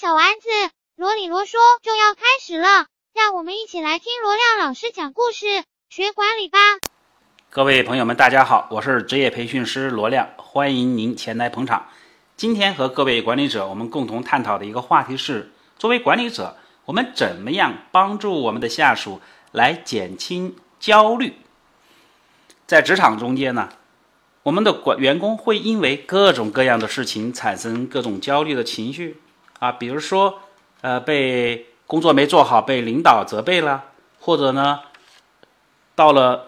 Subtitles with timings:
[0.00, 0.48] 小丸子，
[0.94, 6.60] 罗里罗说就要开始了，让我们一起来听罗亮老师讲故事，学管理吧。
[7.50, 11.88] 各位朋友们，大家好，我是职业培训师罗亮，欢迎您前来捧场。
[12.36, 21.34] 今天和各位管理者，我们共同探讨的一个话题是：作为管理者，我们怎么样帮助我们的下属来减轻焦虑？
[22.68, 23.70] 在职场中间呢？
[24.44, 29.20] 我们的管员工会因为各种各样的事情产生各种焦虑的情绪
[29.58, 30.40] 啊，比如说，
[30.80, 33.84] 呃，被工作没做好被领导责备了，
[34.20, 34.80] 或者呢，
[35.94, 36.46] 到了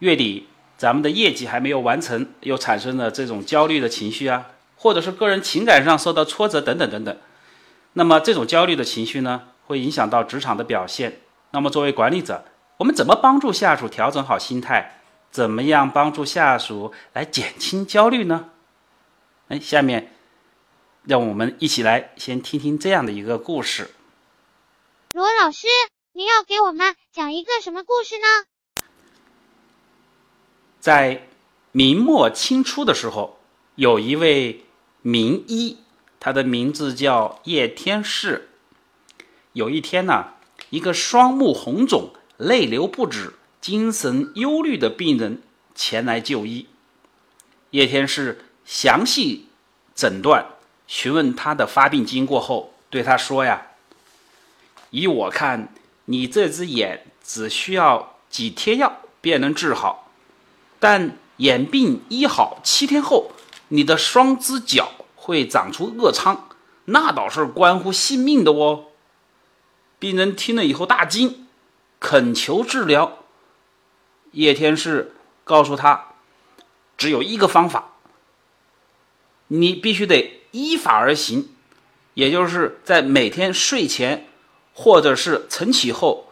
[0.00, 4.46] 月底咱们的业绩还没有完成，又产生了这种焦虑的情绪啊，
[4.76, 7.16] 或者是个人情感上受到挫折等等等等。
[7.94, 11.20] 那么这种焦虑的情绪呢，会影响到职场的表现。
[11.52, 12.44] 那么作为管理者，
[12.76, 14.96] 我们怎么帮助下属调整好心态？
[15.30, 18.46] 怎么样帮助下属来减轻焦虑呢？
[19.48, 20.12] 哎，下面
[21.10, 23.90] 让我们一起来先听听这样的一个故事。
[25.10, 25.66] 罗老师，
[26.12, 28.84] 您要给我们讲一个什么故事呢？
[30.78, 31.26] 在
[31.72, 33.40] 明末清初的时候，
[33.74, 34.64] 有一位
[35.02, 35.78] 名医，
[36.20, 38.48] 他的名字叫叶天士。
[39.52, 40.34] 有一天呢，
[40.68, 43.34] 一个双目红肿、泪流不止。
[43.60, 45.42] 精神忧虑的病人
[45.74, 46.68] 前来就医，
[47.70, 49.48] 叶天士详细
[49.94, 50.46] 诊断、
[50.90, 53.68] 询问他的发病经过后，对他说：“呀，
[54.90, 55.72] 以我看，
[56.06, 60.10] 你这只眼只需要几贴药便能治好，
[60.80, 63.30] 但眼病医好七天后，
[63.68, 66.48] 你的双只脚会长出恶疮，
[66.86, 68.86] 那倒是关乎性命的哦。”
[70.00, 71.46] 病人听了以后大惊，
[72.00, 73.18] 恳求治疗。
[74.32, 76.14] 叶天士告诉他，
[76.98, 77.92] 只有一个方法，
[79.46, 81.48] 你必须得依法而行，
[82.14, 84.26] 也就是在每天睡前
[84.74, 86.28] 或者是晨起后，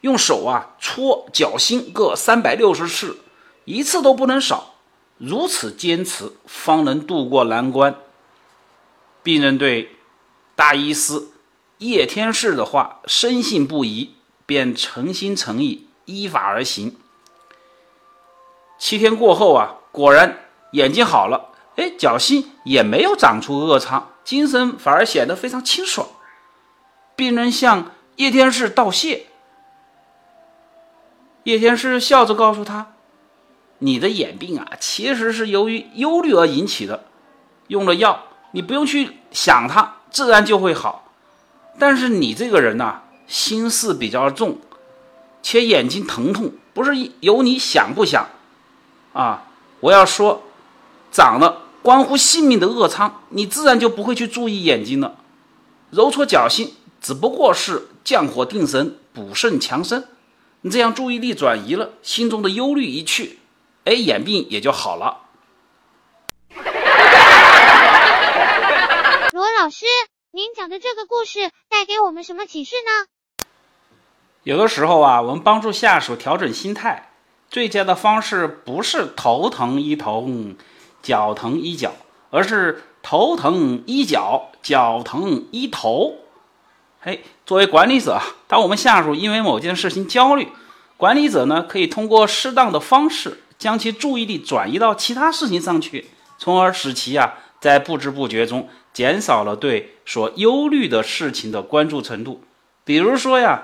[0.00, 3.18] 用手啊搓脚心各三百六十次，
[3.64, 4.74] 一次都不能少。
[5.18, 7.94] 如此坚持，方能渡过难关。
[9.22, 9.96] 病人对
[10.54, 11.28] 大医师
[11.78, 14.14] 叶天士的话深信不疑，
[14.44, 16.96] 便诚心诚意依法而行。
[18.78, 20.38] 七天过后啊，果然
[20.72, 26.08] 眼睛好了，哎，脚心也没有长出恶疮，精神反而显得非常清爽。
[27.14, 29.26] 病人向叶天士道谢，
[31.44, 32.94] 叶天士笑着告诉他
[33.78, 37.04] ：“你的眼病啊，其实是由于忧虑而引起的，
[37.68, 38.22] 用了药，
[38.52, 41.12] 你不用去想它，自然就会好。
[41.78, 44.58] 但是你这个人呐，心事比较重，
[45.42, 48.26] 且眼睛疼痛不是由你想不想。”
[49.12, 49.44] 啊，
[49.80, 50.42] 我要说，
[51.10, 55.18] 长了关乎性命的恶疮，你自然就不会去注意眼睛了。
[55.90, 60.08] 揉搓脚心只不过是降火定神、补肾强身，
[60.62, 63.38] 你这样注意力转移了，心中的忧虑一去，
[63.84, 65.18] 哎，眼病也就好了。
[69.32, 69.86] 罗老师，
[70.32, 73.06] 您讲的这个故事带给我们什么启示呢？
[74.42, 77.12] 有的时候啊，我们帮助下属调整心态。
[77.48, 80.28] 最佳的方式不是头疼医头，
[81.06, 81.92] 脚疼医脚，
[82.30, 86.16] 而是头疼医脚，脚疼医头。
[86.98, 90.48] 嘿，作为管理者，当我们下属因为某件事情焦虑，
[90.96, 102.42] 管理者呢可以通过适当的方式将其注意力转移到其他事情上去，从而使其啊在不知不觉中减少了对所忧虑的事情的关注程度。
[102.84, 103.62] 比如说呀，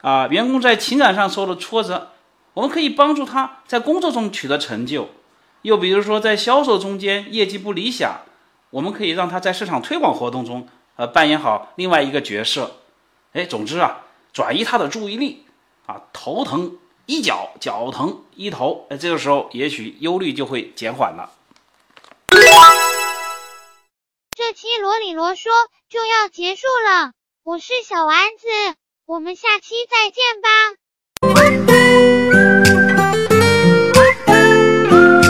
[0.00, 2.10] 啊，员工在情感上受了挫折。
[2.52, 5.08] 我们可以帮助他在工作中取得成就，
[5.64, 8.20] 又比如说在销售中间业绩不理想，
[8.68, 12.80] 我们可以让他在市场推广活动中，呃，扮演好另外一个角色。
[13.32, 14.04] 哎，总之啊，
[14.34, 15.46] 转移他的注意力
[15.86, 16.76] 啊，头疼
[17.06, 21.32] 医脚，脚疼医头，哎，这个时候也许忧虑就会减缓了。
[24.36, 25.50] 这期罗里罗说
[25.88, 27.12] 就要结束了，
[27.42, 28.76] 我是小丸子，
[29.06, 30.48] 我们下期再见吧。